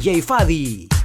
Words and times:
DJ 0.00 0.22
Fadi. 0.22 0.99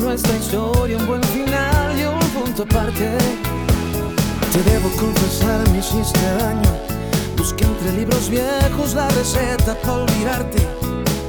Nuestra 0.00 0.36
historia 0.36 0.96
un 0.98 1.06
buen 1.06 1.22
final 1.24 1.98
y 1.98 2.04
un 2.04 2.18
punto 2.30 2.62
aparte. 2.62 3.16
Te 4.52 4.62
debo 4.70 4.88
confesar, 4.96 5.68
me 5.70 5.78
hiciste 5.78 6.20
daño. 6.38 6.70
Busqué 7.36 7.64
entre 7.64 7.92
libros 7.92 8.28
viejos 8.28 8.94
la 8.94 9.08
receta 9.10 9.74
para 9.82 10.04
olvidarte. 10.04 10.58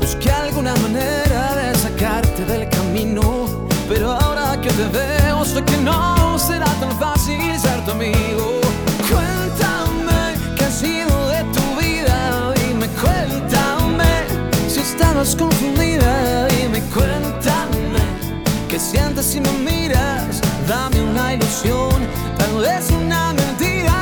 Busqué 0.01 0.31
alguna 0.31 0.75
manera 0.77 1.55
de 1.55 1.75
sacarte 1.75 2.45
del 2.45 2.69
camino. 2.69 3.45
Pero 3.87 4.11
ahora 4.11 4.59
que 4.61 4.69
te 4.69 4.87
veo, 4.87 5.45
sé 5.45 5.63
que 5.63 5.77
no 5.77 6.37
será 6.39 6.71
tan 6.79 6.97
fácil 6.99 7.59
ser 7.59 7.83
tu 7.85 7.91
amigo. 7.91 8.61
Cuéntame 9.09 10.35
qué 10.57 10.65
ha 10.65 10.71
sido 10.71 11.27
de 11.29 11.43
tu 11.55 11.81
vida. 11.81 12.53
Dime, 12.55 12.87
cuéntame 13.01 13.36
estabas 14.97 15.35
confundida 15.35 16.47
y 16.59 16.67
me 16.69 16.81
cuéntame 16.89 18.01
qué 18.67 18.79
sientes 18.79 19.25
si 19.27 19.39
me 19.39 19.51
miras. 19.51 20.41
Dame 20.67 20.99
una 21.01 21.35
ilusión, 21.35 21.97
tal 22.35 22.53
vez 22.61 22.89
una 22.89 23.31
mentira. 23.33 23.93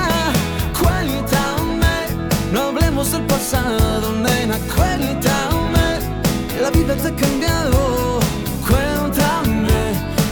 Cuéntame, 0.81 1.95
no 2.53 2.69
hablemos 2.69 3.11
del 3.11 3.23
pasado, 3.23 4.13
nena. 4.13 4.57
Cuéntame 4.73 5.85
la 6.61 6.69
vida 6.71 6.95
te 6.95 7.09
ha 7.09 7.15
cambiado. 7.15 8.19
Cuéntame 8.65 9.77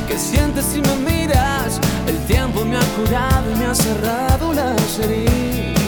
qué 0.08 0.18
sientes 0.18 0.66
si 0.66 0.80
me 0.80 0.96
miras. 1.12 1.82
El 2.08 2.18
tiempo 2.26 2.64
me 2.64 2.78
ha 2.78 2.86
curado 2.96 3.52
y 3.52 3.56
me 3.60 3.66
ha 3.66 3.76
cerrado 3.76 4.54
las 4.54 5.00
heridas. 5.00 5.83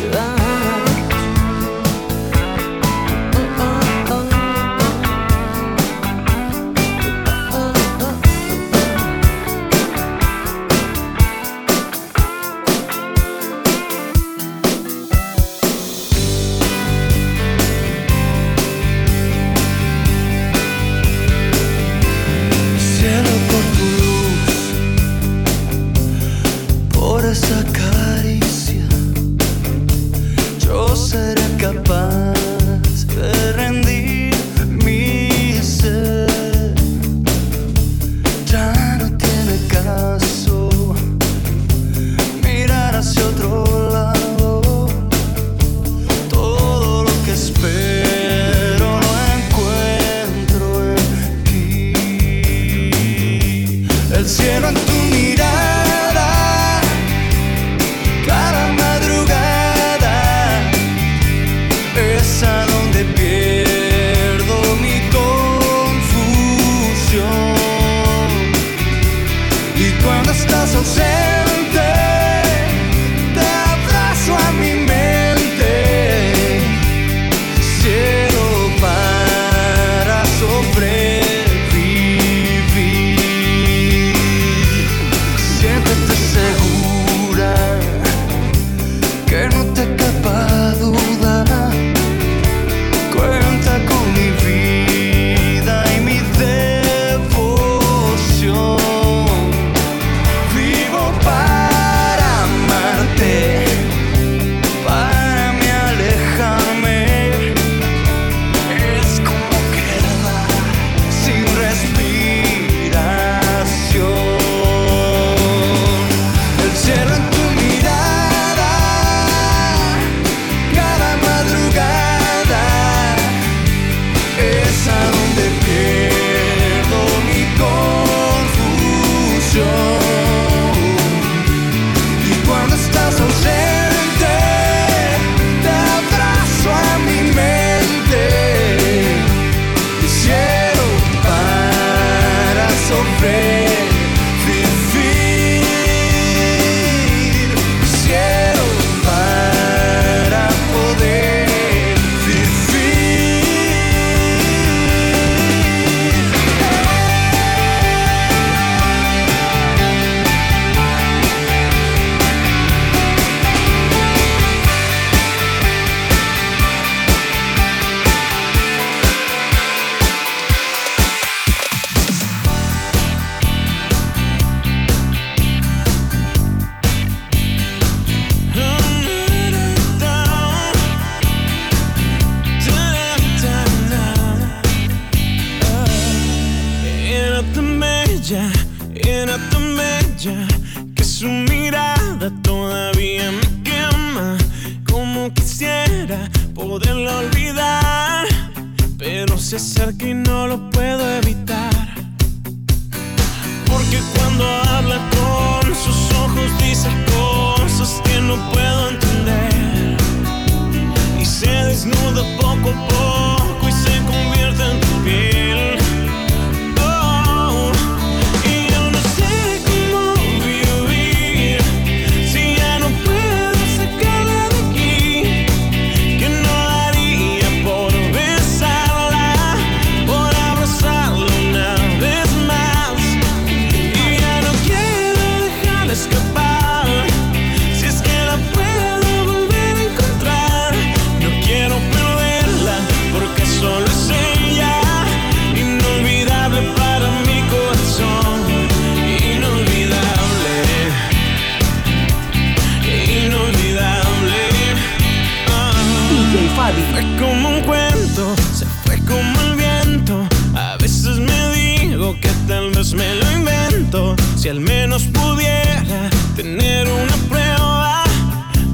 vida. 256.75 256.91
Fue 256.91 257.03
como 257.19 257.49
un 257.49 257.61
cuento, 257.61 258.35
se 258.53 258.65
fue 258.83 258.99
como 259.05 259.41
el 259.41 259.55
viento. 259.55 260.27
A 260.55 260.77
veces 260.77 261.17
me 261.17 261.49
digo 261.55 262.15
que 262.19 262.29
tal 262.47 262.71
vez 262.71 262.93
me 262.93 263.15
lo 263.15 263.31
invento. 263.31 264.15
Si 264.35 264.49
al 264.49 264.59
menos 264.59 265.03
pudiera 265.03 266.09
tener 266.35 266.87
una 266.87 267.15
prueba, 267.29 268.03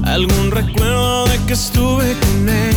algún 0.04 0.50
recuerdo 0.50 1.26
de 1.26 1.38
que 1.46 1.52
estuve 1.52 2.14
con 2.20 2.48
él. 2.48 2.71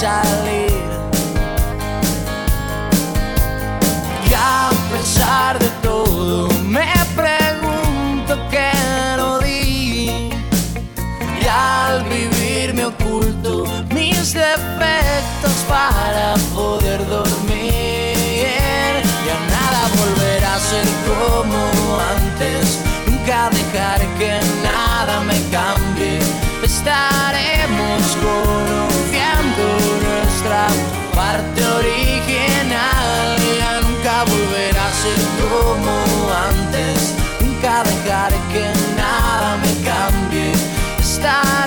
child 0.00 0.45
I. 41.26 41.65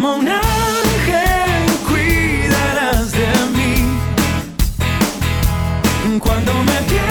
piensas 0.00 0.32
que 1.06 1.42
no 6.08 6.18
puedo 6.18 6.52
vivir 6.64 7.01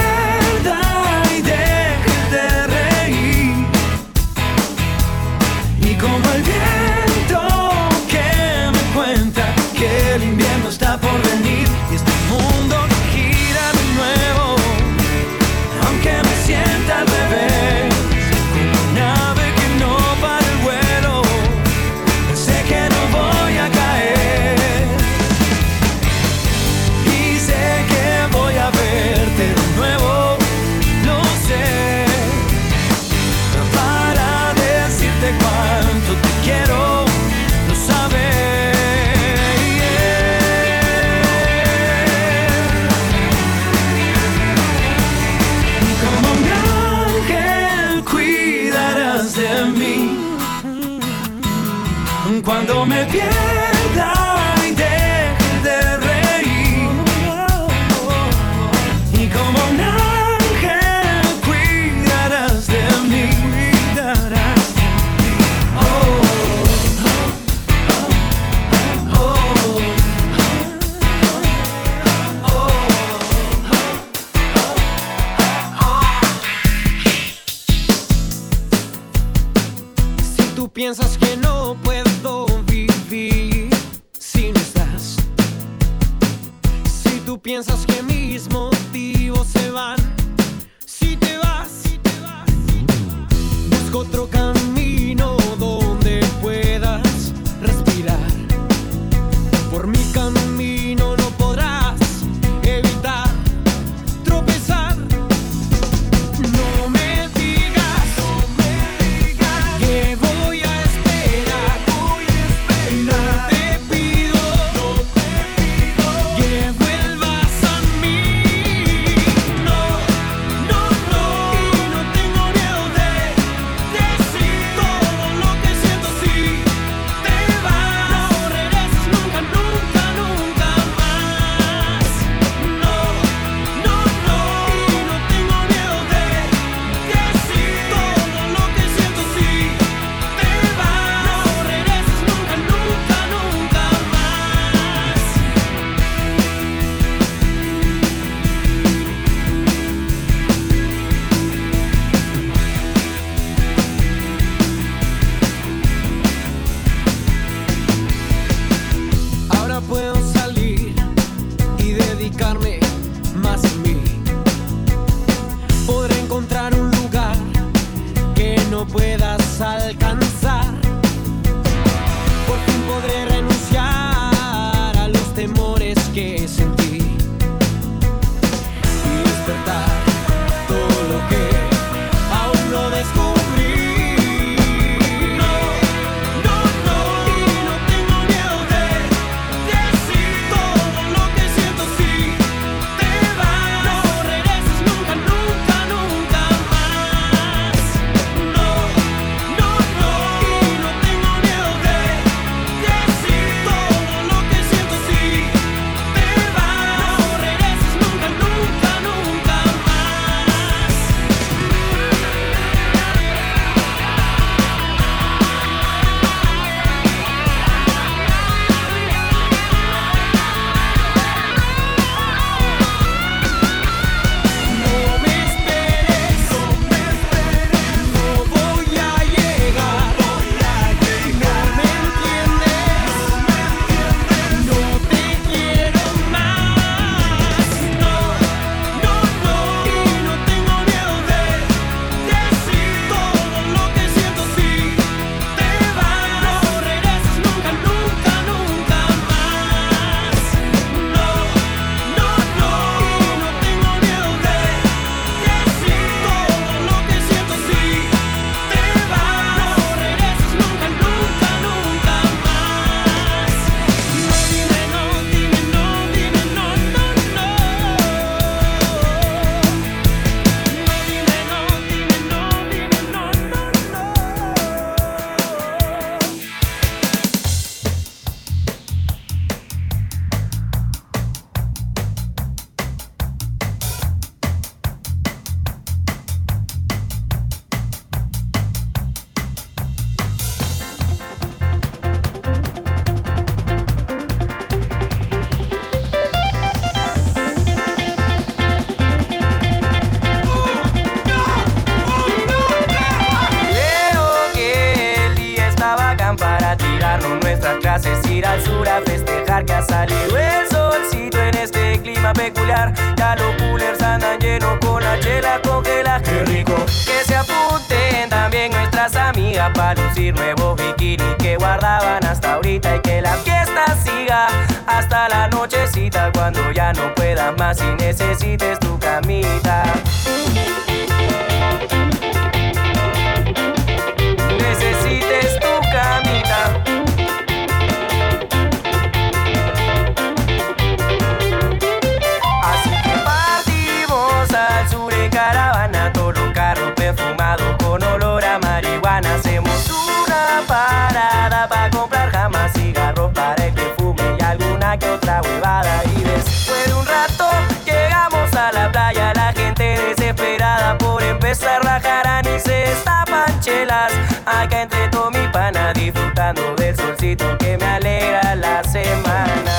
que 361.52 361.56
se 361.56 361.78
rajarán 361.80 362.46
y 362.46 362.58
se 362.58 362.84
estapan 362.84 363.60
chelas. 363.60 364.10
Acá 364.46 364.82
entre 364.82 365.08
todo 365.08 365.30
mi 365.30 365.46
pana 365.48 365.92
disfrutando 365.92 366.74
del 366.76 366.96
solcito 366.96 367.58
que 367.58 367.76
me 367.76 367.84
alegra 367.84 368.54
la 368.54 368.82
semana. 368.84 369.71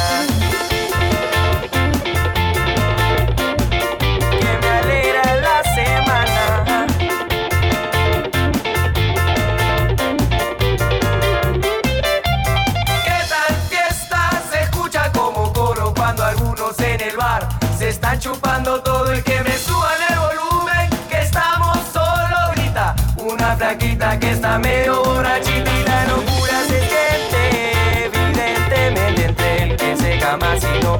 quita, 23.63 23.77
quita, 23.77 24.19
que 24.19 24.31
está 24.31 24.59
medio 24.59 25.01
borrachita 25.03 25.71
y 25.71 25.83
la 25.83 26.05
locura 26.07 26.63
se 26.67 26.79
siente. 26.81 28.05
Evidentemente 28.05 29.25
entre 29.25 29.63
el 29.63 29.77
que 29.77 29.95
se 29.95 30.19
cama 30.19 30.59
si 30.59 30.83
no. 30.83 30.93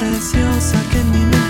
Preciosa 0.00 0.82
que 0.90 0.98
en 0.98 1.10
mi 1.10 1.18
mente 1.18 1.49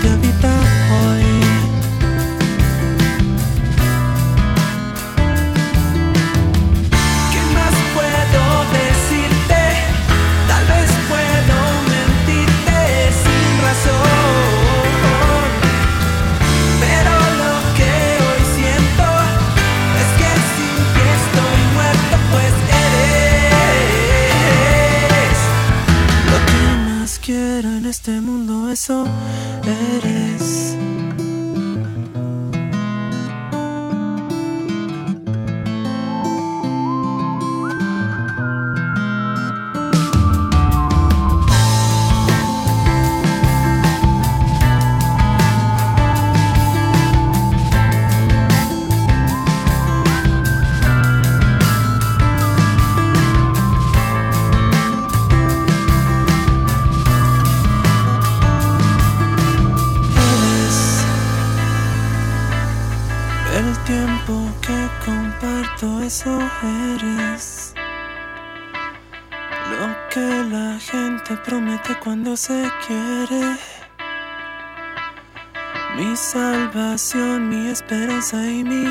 esperanza 78.31 78.49
y 78.49 78.90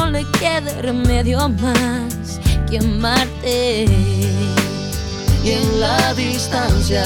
no 0.00 0.10
le 0.10 0.24
quede 0.40 0.80
remedio 0.80 1.48
más 1.48 2.40
que 2.68 2.78
amarte. 2.78 3.84
Y 5.44 5.50
en 5.50 5.80
la 5.80 6.14
distancia 6.14 7.04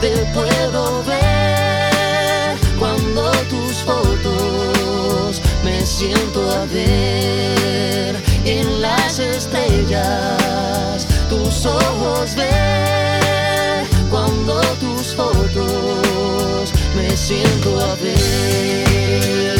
te 0.00 0.10
puedo 0.34 1.02
ver 1.04 2.56
cuando 2.78 3.30
tus 3.52 3.74
fotos 3.88 5.40
me 5.64 5.84
siento 5.86 6.40
a 6.50 6.64
ver 6.66 8.16
en 8.44 8.82
las 8.82 9.18
estrellas 9.18 11.06
tus 11.28 11.66
ojos 11.66 12.34
ver 12.34 13.86
cuando 14.10 14.60
tus 14.84 15.14
fotos 15.14 16.72
me 16.96 17.16
siento 17.16 17.80
a 17.80 17.94
ver. 17.96 19.59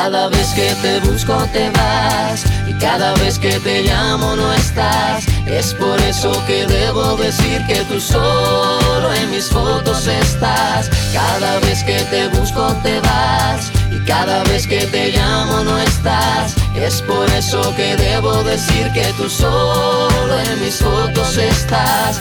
Cada 0.00 0.28
vez 0.28 0.54
que 0.54 0.72
te 0.80 1.00
busco 1.00 1.34
te 1.52 1.68
vas 1.70 2.44
y 2.68 2.72
cada 2.74 3.14
vez 3.14 3.36
que 3.36 3.58
te 3.58 3.82
llamo 3.82 4.36
no 4.36 4.54
estás. 4.54 5.26
Es 5.44 5.74
por 5.74 6.00
eso 6.00 6.30
que 6.46 6.66
debo 6.66 7.16
decir 7.16 7.60
que 7.66 7.82
tú 7.90 8.00
solo 8.00 9.12
en 9.12 9.28
mis 9.32 9.46
fotos 9.50 10.06
estás. 10.06 10.88
Cada 11.12 11.58
vez 11.60 11.82
que 11.82 12.00
te 12.12 12.28
busco 12.28 12.72
te 12.84 13.00
vas 13.00 13.72
y 13.90 13.98
cada 14.06 14.44
vez 14.44 14.68
que 14.68 14.86
te 14.86 15.10
llamo 15.10 15.64
no 15.64 15.76
estás. 15.78 16.54
Es 16.76 17.02
por 17.02 17.28
eso 17.32 17.60
que 17.74 17.96
debo 17.96 18.44
decir 18.44 18.88
que 18.92 19.12
tú 19.16 19.28
solo 19.28 20.38
en 20.38 20.60
mis 20.60 20.76
fotos 20.76 21.36
estás. 21.36 22.20